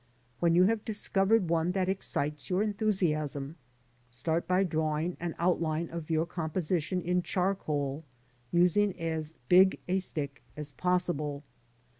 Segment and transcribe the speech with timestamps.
[0.39, 3.57] When you have discovered one that excites your enthusiasm,
[4.09, 8.03] start by drawing an outline of your composition in charcoal,
[8.51, 11.43] using as big a stick as possible.